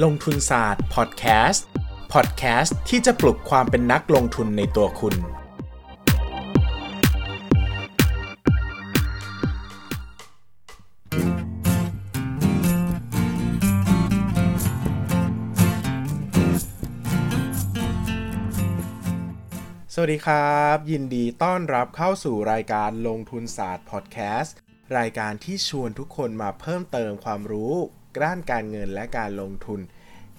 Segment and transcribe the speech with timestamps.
[0.00, 1.66] ลงทุนศาสตร์พอดแคสต์
[2.12, 5.14] พอดแคสต์ที่จะปลุกความเป็นนักลงทุนในตัวคุณ
[19.94, 24.56] สวัสดีครับ ยินดีต้อนรับเข้าสู่รายการลงทุนศาสตร์พอดแคสต์
[24.98, 27.74] รายการที่ชวนทุกคนมาเพิ่มเติมความรู้
[28.24, 29.80] ด้านการเงินและการลงทุน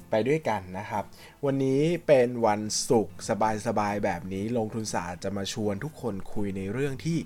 [0.09, 1.03] ไปด้วยกันนะครับ
[1.45, 3.17] วันนี้เป็นวันศุกร์
[3.67, 7.17] สบายๆแบบนี้ลงทุนศาสตร์จะมาชวนทุกคนคุยในเรื่องที่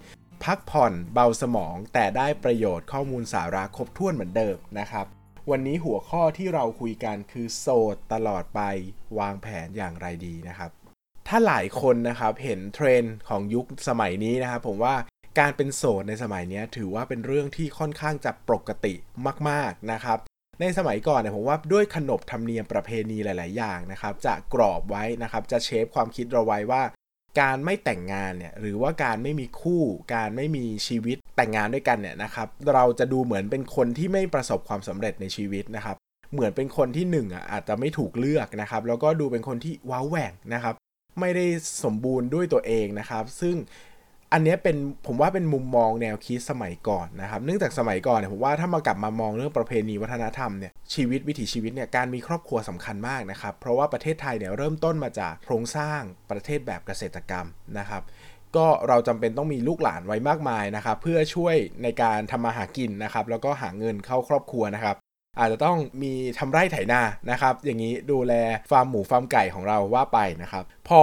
[0.44, 5.06] พักผ่อนเบาสมอง แต่ได้ประโยชน์ข้อมูลสาระครบถ้วนเหมือนเดิมนะครับ
[5.52, 8.62] วันนี้หัวข้อที่เราคุยกันคือโสดตลอดไป
[9.20, 10.72] วางแผนอย่างไรดีนะครับ
[11.28, 14.95] ถ้าหลายคนนะครับเห็นเทรนด์ของยุคสมัยนี้นะครับผมว่า
[15.40, 18.94] การเป็นโสดในสมัยนี้ถือว่าเป็นเรื่องที่ค่อนข้างจะปกติ
[19.50, 20.20] มาก ๆนะครับ
[20.61, 26.83] ในสมัยก่อนเนี่ยผมว่าด้วยขนบธรรมเนียมประเพณีหลาย ๆ อย่างนะครับ จะกรอบไว้นะครับ จะเชฟความคิดเราไว้ว่า
[27.39, 29.83] การไม่แต่งงานเนี่ยหรือว่าการไม่มีคู่
[30.16, 35.95] การไม่มีชีวิตแต่งงานด้วยกันเนี่ยนะครับเราจะดูเหมือนเป็นคนที่ไม่ประสบความสำเร็จในชีวิตนะครับ
[36.33, 40.75] เหมือนเป็นคนที่หนึ่งอะอาจจะไม่ถูกเลือกนะครับ แล้วก็ดูเป็นคนที่ว้าแหว่งนะครับ
[41.19, 41.45] ไม่ได้
[41.83, 43.55] สมบูรณ์ด้วยตัวเองนะครับ ซึ่ง
[44.33, 57.45] อันนี้เป็นผมว่าเป็นมุมมองแนวคิดสมัยก่อนนะครับ เนื่องจากสมัยก่อนเนี่ยผมว่าถ้ามากลับมามองเรื่องประเพณีวัฒนธรรมเนี่ยชีวิตวิถีชีวิตเนี่ยการมีครอบครัวสำคัญมากนะครับ เพราะว่าประเทศไทยเนี่ยเริ่มต้นมาจากโครงสร้างประเทศแบบเกษตรกรรม
[57.78, 58.02] นะครับ
[58.55, 64.95] ก็เราจำเป็นต้องมีลูกหลานไว้มากมายนะครับ เพื่อช่วยในการทำมาหากินนะครับ แล้วก็หาเงินเข้าครอบครัวนะครับ
[65.39, 68.33] อาจจะต้องมีทำไร่ไถนานะครับ อย่างนี้ดูแล
[68.71, 71.02] ฟาร์มหมูฟาร์มไก่ของเราว่าไปนะครับ พอ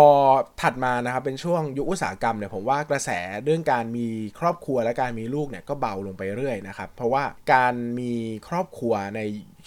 [0.60, 3.10] ถัดมานะครับเป็นช่วงยุคอุตสาหกรรมเนี่ยผมว่ากระแส
[3.44, 4.06] เรื่องการมี
[4.40, 8.12] ครอบครัวและการมีลูกเนี่ยก็เบาลงไปเรื่อยนะครับ เพราะว่าการมี
[8.48, 9.20] ครอบครัวใน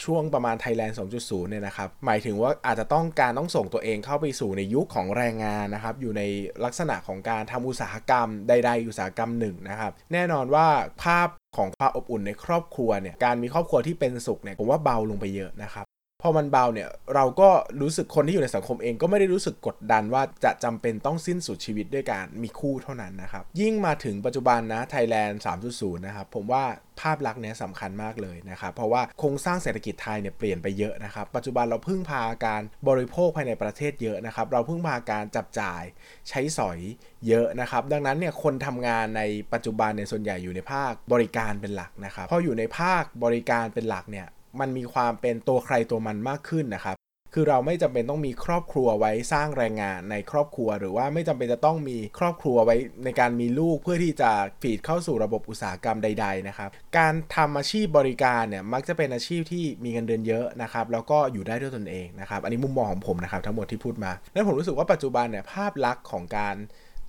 [0.03, 6.21] ช่วงประมาณ Thailand 2.0 เนี่ยนะครับ หมายถึงว่าอาจจะต้องการต้องส่งตัวเองเข้าไปสู่ในยุคของแรงงานนะครับ อยู่ใน
[6.65, 10.67] ลักษณะของการทำอุตสาหกรรมใด ๆ อุตสาหกรรมหนึ่งนะครับ แน่นอนว่า
[11.03, 15.85] ภาพ ของความอบอุ่นในครอบครัวเนี่ยการมีครอบครัวที่เป็นสุขเนี่ยผมว่าเบาลงไปเยอะนะครับ
[16.27, 17.49] อมันเบาเนี่ยเราก็
[17.81, 26.63] รู้สึกคนที่อยู่ในสังคมเองก็ไม่ได้รู้สึกกดดันว่าจะจำเป็นต้องสิ้นสุดชีวิตด้วยการมีคู่เท่านั้นนะครับ ยิ่งมาถึงปัจจุบันนะไทยแลนด์3.0 นะครับผมว่า
[27.01, 35.81] ภาพลักษณ์เนี้ยสำคัญมากเลยนะครับ เพราะว่าโครงสร้างเศรษฐกิจไทยเนี่ยเปลี่ยนไปเยอะนะครับ ปัจจุบันเราพึ่งพาการบริโภคภายในประเทศเยอะนะครับ เราพึ่งพาการจับจ่าย
[36.29, 36.79] ใช้สอย
[37.27, 39.21] เยอะนะครับ ดังนั้นเนี่ยคนทำงานใน
[39.53, 44.27] ปัจจุบันเนี่ยส่วนใหญ่อยู่ในภาคบริการเป็นหลักนะครับพออยู่ในภาคบริการเป็นหลักเนี่ย
[44.61, 46.97] มันมีความเป็นตัวใครตัวมันมากขึ้นนะครับ
[47.33, 54.31] คือเราไม่จำเป็นต้องมีครอบครัวไว้สร้างแรงงานในครอบครัว หรือว่าไม่จำเป็นจะต้องมีครอบครัวไว้ในการมีลูกเพื่อที่จะ
[54.61, 66.57] ฟีดเข้าสู่ระบบอุตสาหกรรมใด ๆ นะครับ การทำอาชีพบริการเนี่ยมักจะเป็นอาชีพที่มีเงินเดือนเยอะนะครับ แล้วก็อยู่ได้ด้วยตนเองนะครับ อันนี้มุมมองของผมนะครับทั้งหมดที่พูดมา แล้วผมรู้สึกว่าปัจจุบันเนี่ยภาพลักษณ์ของการ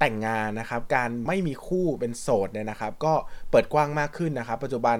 [0.01, 3.15] แต่งงานนะครับ การไม่มีคู่เป็นโสดเนี่ยนะครับ ก็
[3.51, 4.97] เปิดกว้างมากขึ้นนะครับ ปัจจุบัน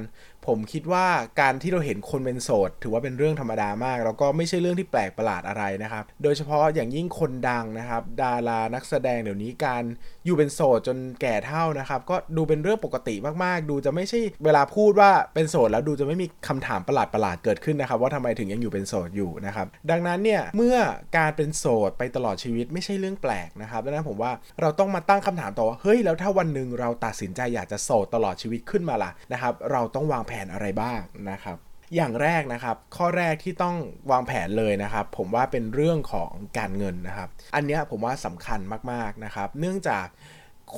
[0.47, 1.07] ผมคิดว่า
[1.41, 9.83] การที่เราเห็นคนเป็นโสด ถือว่าเป็นเรื่องธรรมดามาก แล้วก็ไม่ใช่เรื่องที่แปลกประหลาดอะไรนะครับ โดยเฉพาะอย่างยิ่งคนดังนะครับ ดารานักแสดงเดี๋ยวนี้การ
[10.25, 20.77] อยู่เป็นโสดจนแก่เท่านะครับ ก็ดูเป็นเรื่องปกติมากๆ ดูจะไม่ใช่เวลาพูดว่าเป็นโสดแล้วดูจะไม่มีคำถามประหลาดประหลาดๆเกิดขึ้นนะครับ ว่าทำไมถึงยังอยู่เป็นโสดอยู่นะครับ ดังนั้นเนี่ยเมื่อ
[21.17, 31.01] การเป็นโสดไปตลอดชีวิตไม่ใช่เรื่องแปลกนะครับดังนั้นผมว่าเราต้องมาตั้งคำถามต่อว่าเฮ้ยแล้วถ้าวันหนึ่งเราตัดสินใจอยากจะโสดตลอดชีวิตขึ้นมาล่ะนะครับ เราต้องวางแผนอะไรบ้าง
[31.31, 31.57] นะครับ
[31.97, 33.77] อย่างแรกนะครับ ข้อแรกที่ต้อง
[34.11, 38.61] วางแผนเลยนะครับ ผมว่าเป็นเรื่องของการเงินนะครับ อันนี้ผมว่าสำคัญ
[38.93, 40.07] มากๆนะครับ เนื่องจาก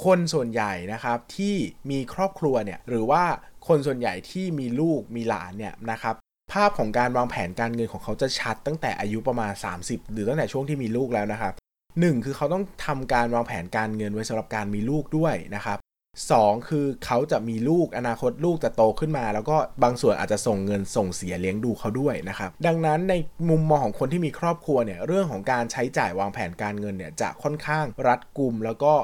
[0.04, 1.54] คนส่วนใหญ่นะครับที่
[1.90, 3.22] มีครอบครัวเนี่ยหรือว่า
[3.68, 6.14] คนส่วนใหญ่ที่มีลูกมีหลานเนี่ยนะครับ
[6.52, 11.54] ภาพของการวางแผนการเงินของเขาจะชัดตั้งแต่อายุประมาณ 30 หรือตั้งแต่ช่วงที่มีลูกแล้วนะครับ
[12.00, 15.78] หนึ่งคือเขาต้องทำการวางแผนการเงินไว้สำหรับการมีลูกด้วยนะครับ
[16.38, 23.14] 2 คือเขาจะมีลูกอนาคตลูกจะโตขึ้นมา แล้วก็บางส่วนอาจจะส่งเงินส่งเสียเลี้ยงดูเขาด้วยนะครับดังนั้นใน
[23.50, 28.94] มุมมองของคนที่มีครอบครัวเนี่ยเรื่องของการใช้จ่ายวางแผนการเงินเนี่ยจะค่อนข้างรัดกุมแล้วก็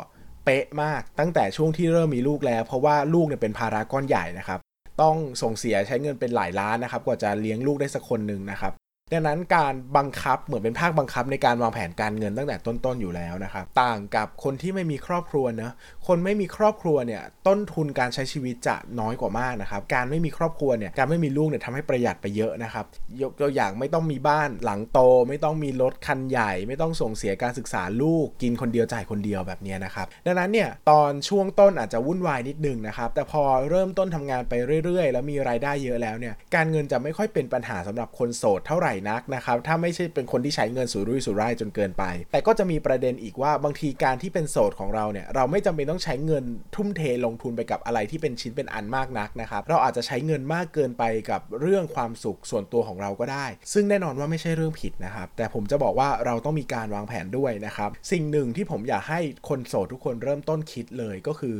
[0.44, 4.60] เป๊ะมากตั้งแต่ช่วงที่เริ่มมีลูกแล้ว เพราะว่าลูกเนี่ยเป็นภาระก้อนใหญ่นะครับ
[5.02, 8.72] ต้องส่งเสียใช้เงินเป็นหลายล้านนะครับกว่าจะเลี้ยงลูกได้สักคนหนึ่งนะครับ
[9.14, 15.70] ดังนั้นการบังคับเหมือนเป็นภาคบังคับในการวางแผนการเงินตั้งแต่ต้นๆอยู่แล้วนะครับ ต่างกับคนที่ไม่มีครอบครัวเนะ
[16.06, 22.84] คนไม่มีครอบครัวเนี่ยต้นทุนการใช้ชีวิตจะน้อยกว่ามากนะครับ การไม่มีครอบครัวเนี่ยการไม่มีลูกเนี่ยทำให้ประหยัดไปเยอะนะครับ
[23.22, 34.52] ยกตัวอย่างไม่ต้องมีบ้านหลังโต ไม่ต้องมีรถคันใหญ่ ไม่ต้องส่งเสียการศึกษาลูกกินคนเดียวจ่ายคนเดียวแบบนี้นะครับดังนั้นเนี่ยตอนช่วงต้นอาจจะวุ่นวายนิดนึงนะครับแต่พอเริ่มต้นทำงานไป
[34.84, 46.44] เรื่อย ๆ แล้วมีรายได้เยอะแล้วเนี่ยการเงินจะไม่ค่อยเป็นปัญหาสำหรับคนโสดเท่าไหร่นักนะครับถ้าไม่ใช่เป็นคนที่ใช้เงินสุรุ่ยสุร่ายจนเกินไป แต่ก็จะมีประเด็นอีกว่าบางทีการที่เป็นโสดของเราเนี่ยเราไม่จำเป็นต้องใช้เงิน
[46.75, 61.56] ทุ่มเทลงทุนไปกับอะไรที่เป็นชิ้นเป็นอันมากนักนะครับเราอาจจะใช้เงินมากเกินไปกับเรื่องความสุขส่วนตัวของเราก็ได้ ซึ่งแน่นอนว่าไม่ใช่เรื่องผิดนะครับแต่ผมจะบอกว่าเราต้องมีการวางแผนด้วยนะครับสิ่งหนึ่งที่ผมอยากให้คนโสดทุกคนเริ่มต้นคิดเลยก็คือ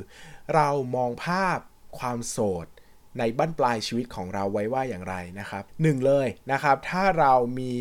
[0.55, 1.59] เรามองภาพ
[1.99, 2.67] ความโสด
[3.19, 7.73] ในบั้นปลายชีวิตของเราไว้ว่าอย่างไรนะครับหนึ่งเลยนะครับถ้าเรามี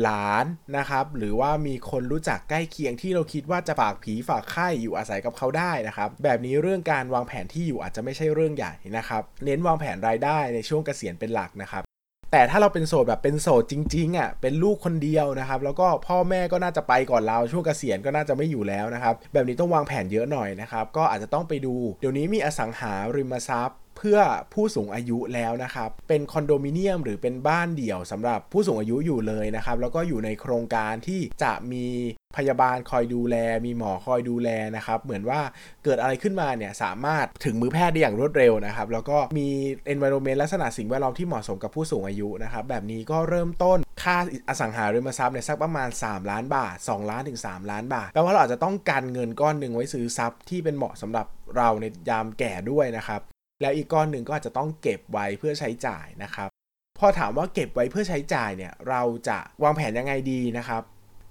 [0.00, 0.46] หลาน
[0.76, 11.84] นะครับหรือว่ามีคนรู้จักใกล้เคียงที่เราคิดว่าจะฝากผีฝากไข่อยู่อาศัยกับเขาได้นะครับแบบนี้เรื่องการวางแผนที่อยู่อาจจะไม่ใช่เรื่องใหญ่นะครับเน้นวางแผนรายได้ในช่วงเกษียณเป็นหลักนะครับ
[12.32, 24.18] แต่ถ้าเราเป็นโสดแบบเป็นโสดจริงๆอะเป็นลูกคนเดียวนะครับ แล้วก็พ่อแม่ก็น่าจะไปก่อนเราช่วงเกษียณก็น่าจะไม่อยู่แล้วนะครับ แบบนี้ต้องวางแผนเยอะหน่อยนะครับ ก็อาจจะต้องไปดู เดี๋ยวนี้มีอสังหาริมทรัพย์ เพื่อ
[24.54, 31.86] ผู้สูงอายุแล้วนะครับ เป็นคอนโดมิเนียมหรือเป็นบ้านเดี่ยวสำหรับผู้สูงอายุอยู่เลยนะครับ แล้วก็อยู่ในโครงการที่จะมี
[32.36, 33.36] พยาบาลคอยดูแล
[33.66, 35.40] มีหมอคอยดูแลนะครับ เหมือนว่า
[35.84, 39.48] เกิดอะไรขึ้นมาเนี่ยสามารถถึงมือแพทย์ได้อย่างรวดเร็วนะครับ แล้วก็มี
[39.92, 44.16] environment ลักษณะสิ่งแวดล้อมที่เหมาะสมกับผู้สูงอายุนะครับ แบบนี้ก็เริ่มต้นค่า
[44.48, 53.20] อสังหาริมทรัพย์เนี่ยสักประมาณ 3 ล้านบาท 2 ล้านถึง 3 ล้านบาท แปลว่าเราอาจจะต้องการเงินก้อนหนึ่งไว้ซื้อทรัพย์ที่เป็นเหมาะสำหรับเราในยามแก่ด้วยนะครับ
[53.62, 56.48] แล้วอีกก้อนหนึ่งก็อาจจะต้องเก็บไว้เพื่อใช้จ่ายนะครับ
[56.98, 60.82] พอถามว่าเก็บไว้เพื่อใช้จ่ายเนี่ยเราจะวางแผนยังไงดีนะครับ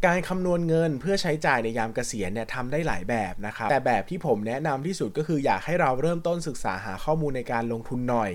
[0.06, 8.31] การคำนวณเงินเพื่อใช้จ่ายในยามเกษียณเนี่ยทำได้หลายแบบนะครับ แต่แบบที่ผมแนะนำที่สุดก็คืออยากให้เราเริ่มต้นศึกษาหาข้อมูลในการลงทุนหน่อย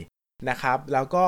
[0.51, 1.27] นะครับ แล้วก็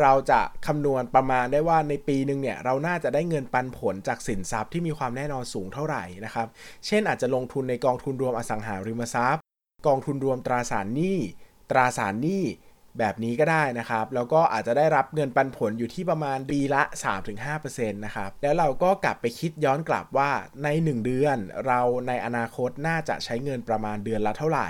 [0.00, 6.46] เราจะคำนวณประมาณได้ว่าในปีหนึ่งเนี่ยเราน่าจะได้เงินปันผลจากสินทรัพย์ที่มีความแน่นอนสูงเท่าไหร่นะครับ
[6.86, 9.42] เช่นอาจจะลงทุนในกองทุนรวมอสังหาริมทรัพย์
[9.86, 11.18] กองทุนรวมตราสารหนี้
[11.70, 12.44] ตราสารหนี้
[12.98, 16.82] แบบนี้ก็ได้นะครับ แล้วก็อาจจะได้รับเงินปันผลอยู่ที่ประมาณปีละ
[17.40, 20.30] 3-5%นะครับ แล้วเราก็กลับไปคิดย้อนกลับว่า
[20.64, 21.36] ใน 1 เดือน
[21.66, 24.68] เราในอนาคตน่าจะใช้เงินประมาณเดือนละเท่าไหร่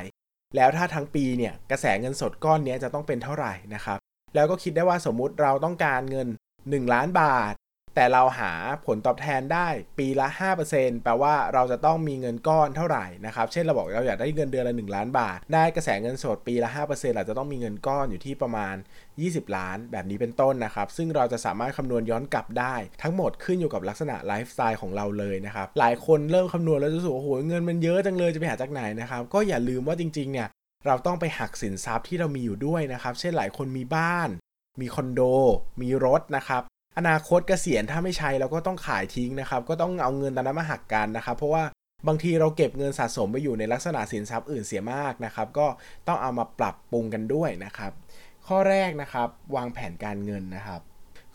[0.57, 3.99] แล้วถ้าทั้งปีเนี่ยกระแสเงินสดก้อนนี้จะต้องเป็นเท่าไหร่นะครับ
[4.35, 6.29] แล้วก็คิดได้ว่าสมมุติเราต้องการเงิน
[6.61, 7.55] 1 ล้านบาท
[7.95, 8.53] แต่เราหา
[8.87, 10.29] ผลตอบแทนได้ปีละ
[10.67, 18.75] 5%แปลว่าเราจะต้องมีเงินก้อนเท่าไหร่นะครับ เช่นเราบอกเราอยากได้เงินเดือนละ 1 ล้านบาท ได้กระแสเงินสดปีละ 5%เราจะต้องมีเงินก้อนอยู่ที่ประมาณ
[19.15, 30.49] 20 ล้าน แบบนี้เป็นต้นนะครับ ซึ่งเราจะสามารถคำนวณย้อนกลับได้ ทั้งหมดขึ้นอยู่กับลักษณะไลฟ์สไตล์ของเราเลยนะครับ หลายคนเริ่มคำนวณแล้วรู้สึกโอ้โหเงินมันเยอะจังเลยจะไปหาจากไหนนะครับ ก็อย่าลืมว่าจริงๆเนี่ย
[30.87, 34.29] เราต้องไปหักสินทรัพย์ที่เรามีอยู่ด้วยนะครับ เช่นหลายคนมีบ้าน
[34.81, 35.21] มีคอนโด
[35.81, 36.63] มีรถนะครับ
[36.99, 41.65] อนาคตเกษียณถ้าไม่ใช้เราก็ต้องขายทิ้งนะครับ ก็ต้องเอาเงินตอนนั้นมาหักกันนะครับ เพราะว่า
[42.09, 45.67] บางทีเราเก็บเงินสะสมไปอยู่ในลักษณะสินทรัพย์อื่นเสียมากนะครับ ก็
[46.09, 47.93] ต้องเอามาปรับปรุงกันด้วยนะครับ
[48.47, 50.81] ข้อแรกนะครับ วางแผนการเงินนะครับ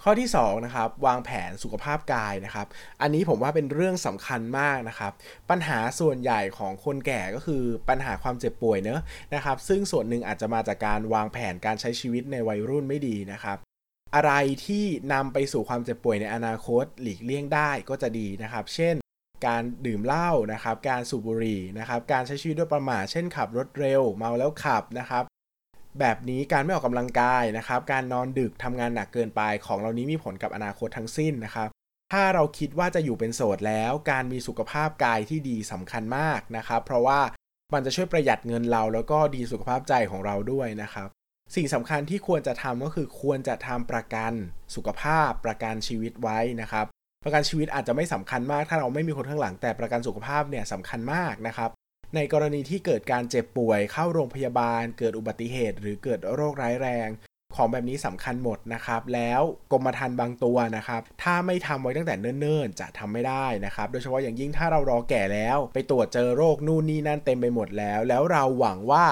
[0.04, 2.68] ข้อที่2นะครับวางแผนสุขภาพกายนะครับ
[3.01, 5.12] อันนี้ผมว่าเป็นเรื่องสำคัญมากนะครับ
[5.50, 9.00] ปัญหาส่วนใหญ่ของคนแก่ก็คือปัญหาความเจ็บป่วยเนอะ
[9.34, 13.58] นะครับ ซึ่งส่วนหนึ่งอาจจะมาจากการวางแผนการใช้ชีวิตในวัยรุ่นไม่ดีนะครับ
[14.16, 14.34] อะไร
[14.66, 18.96] ที่นำไปสู่ความเจ็บป่วยในอนาคตหลีกเลี่ยงได้ก็จะดีนะครับ เช่น
[19.48, 25.24] การดื่มเหล้านะครับ การสูบบุหรี่นะครับ การใช้ชีวิตด้วยประมาทเช่นขับรถเร็ว เมาแล้วขับนะครับ
[26.00, 31.70] แบบนี้การไม่ออกกำลังกายนะครับ การนอนดึกทำงานหนักเกินไปของเหล่านี้มีผลกับอนาคตทั้งสิ้นนะครับ
[32.13, 37.20] ถ้าเราคิดว่าจะอยู่เป็นโสดแล้ว การมีสุขภาพกายที่ดีสำคัญมากนะครับ เพราะว่า
[37.74, 41.10] มันจะช่วยประหยัดเงินเราแล้วก็ดีสุขภาพใจของเราด้วยนะครับ
[41.56, 44.34] สิ่งสำคัญที่ควรจะทำก็คือควรจะทำประกัน
[44.75, 46.86] สุขภาพ ประกันชีวิตไว้นะครับ
[47.24, 51.70] ประกันชีวิตอาจจะไม่สำคัญมาก ถ้าเราไม่มีคนข้างหลังแต่ประกันสุขภาพเนี่ยสำคัญมากนะครับ
[52.16, 57.10] ในกรณีที่เกิดการเจ็บป่วยเข้าโรงพยาบาล เกิดอุบัติเหตุ หรือเกิดโรคร้ายแรง
[57.56, 69.06] ของแบบนี้สำคัญหมดนะครับ แล้วกรมธรรม์บางตัวนะครับ ถ้าไม่ทำไว้ตั้งแต่เนิ่นๆ จะทำไม่ได้นะครับ โดยเฉพาะอย่างยิ่งถ้าเรารอแก่แล้ว ไปตรวจเจอโรคนู่นนี่นั่นเต็มไปหมดแล้ว แล้วเราหวังว่า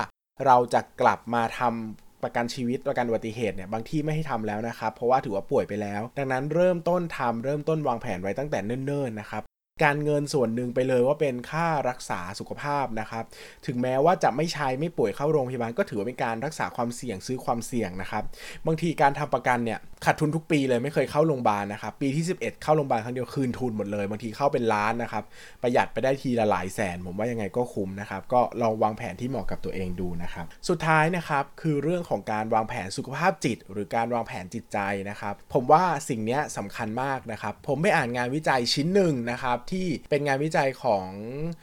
[0.46, 9.44] เราจะกลับมาทำ ประกันชีวิตประกันอุบัติเหตุเนี่ยบางที่ไม่ให้ทำแล้วนะครับ เพราะว่าถือว่าป่วยไปแล้ว ดังนั้นเริ่มต้นทำเริ่มต้นวางแผนไว้ตั้งแต่เนิ่นๆนะครับ
[9.84, 13.24] การเงินส่วนหนึ่งไปเลยว่าเป็นค่ารักษาสุขภาพนะครับ
[13.66, 18.24] ถึงแม้ว่าจะไม่ใช้ไม่ป่วยเข้าโรงพยาบาลก็ถือว่าเป็นการรักษาความเสี่ยงซื้อความเสี่ยงนะครับ
[18.66, 25.24] บางทีการทำประกันเนี่ย ขาดทุนทุกปีเลยไม่เคยเข้าโรงพยาบาลนะครับปีที่ 11 เข้าโรงพยาบาลครั้งเดียวคืนทุนหมดเลยบางทีเข้าเป็นล้านนะครับ
[25.62, 34.80] ประหยัดไปได้ทีละหลายแสน ผมว่ายังไงก็คุ้มนะครับก็ลองวางแผนที่เหมาะกับตัวเองดูนะครับสุดท้ายนะครับคือเรื่องของการวางแผนสุขภาพจิต หรือการวางแผนจิตใจ
[35.10, 41.08] นะครับผมว่าสิ่งนี้สำคัญมากนะครับผมไปอ่านงานวิจัยชิ้นหนึ่งนะครับที่เป็นงานวิจัยของ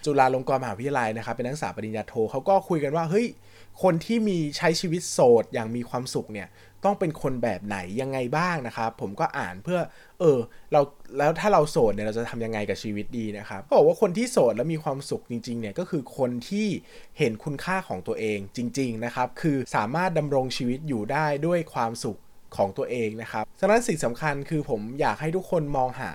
[0.07, 3.29] จุฬาลงกรณ์มหาวิทยาลัยนะครับเป็นนักศึกษาปริญญาโทเขาก็คุยกันว่าเฮ้ย
[3.83, 6.49] คนที่มีใช้ชีวิตโสดอย่างมีความสุขเนี่ย
[6.85, 9.81] ต้องเป็นคนแบบไหนยังไงบ้างนะครับผมก็อ่านเพื่อ
[10.21, 10.39] เออ
[10.73, 10.81] เรา
[11.19, 16.69] แล้วถ้าเราโสดเนี่ยเราจะทำยังไงกับชีวิตดีนะครับก็บอกว่าคนที่โสดแล้วมีความสุขจริงๆเนี่ยก็คือคนที่
[17.19, 22.19] เห็นคุณค่าของตัวเองจริง ๆนะครับ คือสามารถดำรงชีวิตอยู่ได้ด้วยความสุข
[22.57, 26.13] ของตัวเองนะครับฉะนั้นสิ่งสำคัญคือผมอยากให้ทุกคนมองหา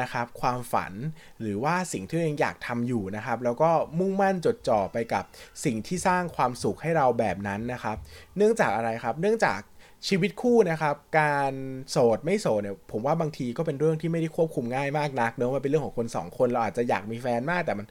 [0.00, 0.92] นะครับความฝัน
[1.40, 5.24] หรือว่าสิ่งที่ตัวเองอยากทำอยู่นะครับ แล้วก็มุ่งมั่นจดจ่อไปกับ
[5.64, 7.96] สิ่งที่สร้างความสุขให้เราแบบนั้นนะครับ
[8.36, 9.60] เนื่องจากอะไรครับ เนื่องจาก
[10.08, 11.52] ชีวิตคู่นะครับ การ
[11.90, 17.86] โสดไม่โสดเนี่ยผมว่าบางทีก็เป็นเรื่องที่ไม่ได้ควบคุมง่ายมากนักเนอะมันเป็นเรื่องของคนสองคนเราอาจจะอยากมีแฟนมากแต่มัน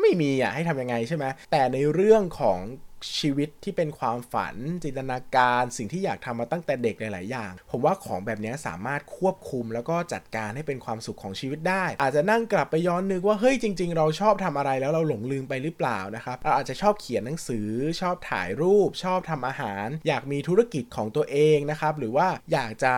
[0.00, 2.58] ไม่มีอะให้ทำยังไงใช่ไหมแต่ในเรื่องของ
[3.18, 4.54] ชีวิตที่เป็นความฝัน
[4.84, 17.68] จินตนาการสิ่งที่อยากทำมาตั้งแต่เด็กหลาย ๆ อย่าง ผมว่าของแบบนี้สามารถควบคุมแล้วก็จัดการให้เป็นความสุขของชีวิตได้ อาจจะนั่งกลับไปย้อนนึกว่าเฮ้ยจริง ๆ เราชอบทำอะไรแล้วเราหลงลืมไปหรือเปล่านะครับเราอาจจะชอบเขียนหนังสือ
[18.00, 22.94] ชอบถ่ายรูป ชอบทำอาหาร อยากมีธุรกิจของตัวเองนะครับหรือว่าอยากจะ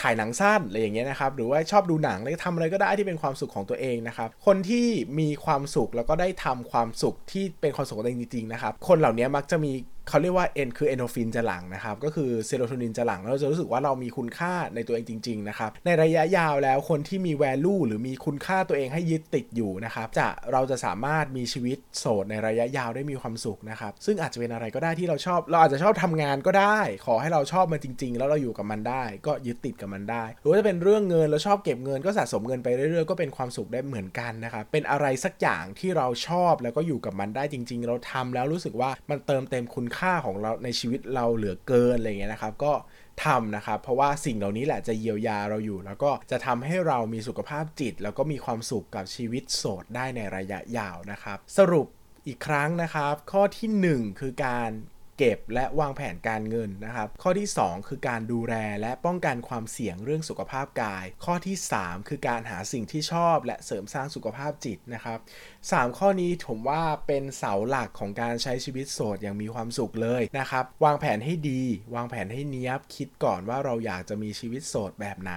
[0.00, 4.86] ถ่ายหนังสั้นอะไรอย่างเงี้ยนะครับหรือว่าชอบดูหนังแล้วทำอะไรก็ได้ที่เป็นความสุขของตัวเองนะครับคนที่
[5.18, 9.72] มีความสุขแล้วก็ได้ทำความสุขที่เป็นความสุขของตัวเองจริงๆนะครับคนเหล่านี้มักจะมี
[10.10, 42.72] เขาเรียกว่าเอนคือเอนโดฟินจะหลังนะครับ ก็คือเซโรโทนินจะหลังแล้วเราจะรู้สึกว่าเรามีคุณค่าในตัวเองจริงๆนะครับ ในระยะยาวแล้วคนที่มีแวลูหรือมีคุณค่าตัวเองให้ยึดติดอยู่นะครับ จะเราจะสามารถมีชีวิตโสดในระยะยาวได้มีความสุขนะครับ ซึ่งอาจจะเป็นอะไรก็ได้ที่เราชอบ เราอาจจะชอบทำงานก็ได้ ขอให้เราชอบมันจริง ๆ แล้วเราอยู่กับมันได้ ก็ยึดติดกับมันได้ หรือว่าจะเป็นเรื่องเงินเราชอบเก็บเงินก็สะสมเงินไปเรื่อยๆก็เป็นความสุขได้เหมือนกันนะครับ เป็นอะไรสักอย่างที่เราชอบแล้วก็อยู่กับมันได้จริง ๆ เราทำแล้วรู้สึกว่ามันเติมเต็มคุณค่า่าของเราในชีวิตเราเหลือเกินอะไรเงี้ยนะครับ ก็
[43.24, 51.86] ทำนะครับ เพราะว่าสิ่งเหล่านี้แหละจะเยียวยาเราอยู่ แล้วก็จะทำให้เรามีสุขภาพจิต แล้วก็มีความสุขกับชีวิตโสดได้ในระยะยาวนะครับ สรุป
[52.26, 54.70] อีกครั้งนะครับ ข้อที่ 1 คือการ
[55.20, 65.18] เก็บและวางแผนการเงินนะครับ ข้อที่ 2 คือการดูแลและป้องกันความเสี่ยงเรื่องสุขภาพกาย ข้อที่ 3 คือการหาสิ่งที่ชอบและเสริมสร้างสุขภาพจิตนะครับ
[65.58, 71.62] 3 ข้อนี้ผมว่าเป็นเสาหลักของการใช้ชีวิตโสดอย่างมีความสุขเลยนะครับ วางแผนให้ดี
[71.94, 75.32] วางแผนให้เนี้ยบคิดก่อนว่าเราอยากจะมีชีวิตโสดแบบไหน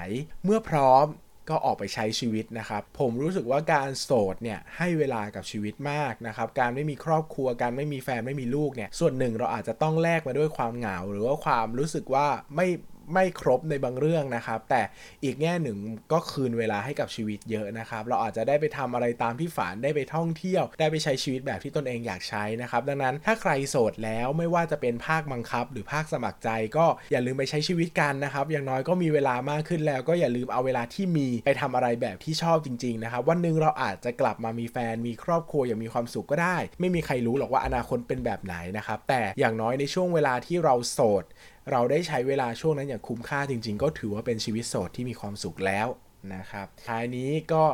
[0.46, 1.06] เมื่อพร้อม
[1.50, 12.68] ก็ออกไปใช้ชีวิตนะครับ ผมรู้สึกว่าการโสดเนี่ยให้เวลากับชีวิตมากนะครับ การไม่มีครอบครัว การไม่มีแฟนไม่มีลูกเนี่ย ส่วนหนึ่งเราอาจจะต้องแลกมาด้วยความเหงา หรือว่าความรู้สึกว่าไม่
[13.14, 14.82] ไม่ครบในบางเรื่องนะครับ แต่
[15.24, 15.78] อีกแง่หนึ่ง
[16.12, 41.24] ก็คืนเวลาให้กับชีวิตเยอะนะครับ เราอาจจะได้ไปทำอะไรตามที่ฝันได้ไปท่องเที่ยว ได้ไปใช้ชีวิตแบบที่ตนเองอยากใช้นะครับ ดังนั้นถ้าใครโสดแล้วไม่ว่าจะเป็นภาคบังคับ หรือภาคสมัครใจ ก็อย่าลืมไปใช้ชีวิตกันนะครับ อย่างน้อยก็มีเวลามากขึ้นแล้ว ก็อย่าลืมเอาเวลาที่มีไปทำอะไรแบบที่ชอบจริงๆนะครับวันหนึ่งเราอาจจะกลับมามีแฟนมีครอบครัวอย่างมีความสุขก็ได้ ไม่มีใครรู้หรอกว่าอนาคตเป็นแบบไหนนะครับแต่อย่างน้อยในช่วงเวลาที่เราโสด
[41.72, 45.88] เราได้ใช้เวลาช่วงนั้นอย่างคุ้มค่าจริง ๆ ก็ถือว่าเป็นชีวิตโสดที่มีความสุขแล้ว
[46.36, 47.65] นะครับท้ายนี้ก็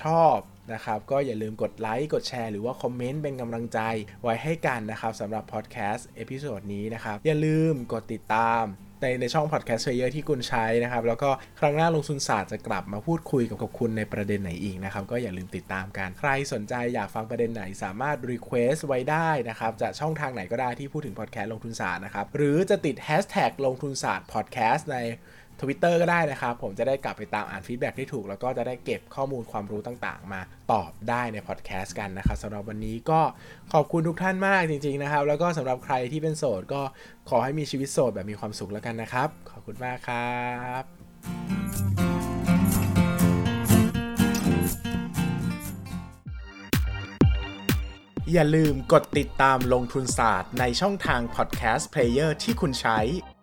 [0.00, 0.38] ชอบ
[0.72, 3.80] นะครับ ก็อย่าลืมกดไลค์ กดแชร์ หรือว่าคอมเมนต์เป็นกำลังใจ
[4.22, 8.64] ไว้ให้กันนะครับสำหรับพอดแคสต์ episode นี้นะครับ อย่าลืมกดติดตาม
[9.02, 11.30] ในในช่อง podcast player ที่คุณใช้นะครับ แล้วก็
[11.60, 24.98] ครั้งหน้าลงทุนศาสตร์จะกลับมาพูดคุยกับกับคุณในประเด็นไหนอีกนะครับ ก็อย่าลืมติดตามกัน ใครสนใจอยากฟังประเด็นไหนสามารถ request ไว้ได้นะครับ จะช่องทางไหนก็ได้ที่พูดถึงพอดแคสต์ลงทุนศาสตร์นะครับ หรือจะติดแฮชแท็กลงทุนศาสตร์พอดแคสต์ใน
[25.60, 30.40] ทวิตเตอร์ก็ได้นะครับ ผมจะได้กลับไปตามอ่าน feedback ที่ถูก แล้วก็จะได้เก็บข้อมูลความรู้ต่างๆ มา
[30.72, 33.20] ตอบได้ในพอดแคสต์กันนะครับสำหรับวันนี้ก็
[33.72, 36.82] ขอบคุณทุกท่านมากจริง ๆนะครับ แล้วก็สำหรับใครที่เป็นโสดก็
[37.28, 40.42] ขอให้มีชีวิตโสดแบบมีความสุขแล้วกันนะครับ ขอบคุณมากครั
[40.80, 40.82] บ
[48.32, 52.98] อย่าลืมกดติดตามลงทุนศาสตร์ในช่องทาง podcast player ที่คุณใช้